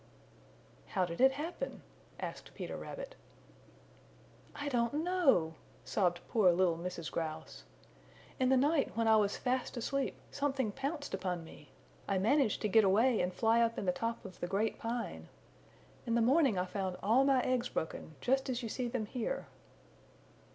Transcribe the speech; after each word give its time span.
"How 0.87 1.05
did 1.05 1.21
it 1.21 1.33
happen?" 1.33 1.83
asked 2.19 2.55
Peter 2.55 2.75
Rabbit. 2.75 3.13
"I 4.55 4.67
don't 4.67 4.95
know," 4.95 5.53
sobbed 5.85 6.21
poor 6.27 6.51
little 6.51 6.75
Mrs. 6.75 7.11
Grouse. 7.11 7.65
"In 8.39 8.49
the 8.49 8.57
night 8.57 8.97
when 8.97 9.07
I 9.07 9.17
was 9.17 9.37
fast 9.37 9.77
asleep 9.77 10.15
something 10.31 10.71
pounced 10.71 11.13
upon 11.13 11.43
me. 11.43 11.69
I 12.07 12.17
managed 12.17 12.63
to 12.63 12.67
get 12.67 12.83
away 12.83 13.21
and 13.21 13.31
fly 13.31 13.61
up 13.61 13.77
in 13.77 13.85
the 13.85 13.91
top 13.91 14.25
of 14.25 14.39
the 14.39 14.47
Great 14.47 14.79
Pine. 14.79 15.27
In 16.07 16.15
the 16.15 16.19
morning 16.21 16.57
I 16.57 16.65
found 16.65 16.97
all 17.03 17.23
my 17.23 17.43
eggs 17.43 17.69
broken, 17.69 18.15
just 18.21 18.49
as 18.49 18.63
you 18.63 18.69
see 18.69 18.87
them 18.87 19.05
here." 19.05 19.45